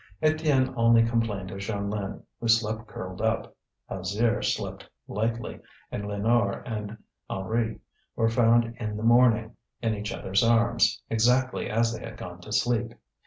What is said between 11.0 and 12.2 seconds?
exactly as they had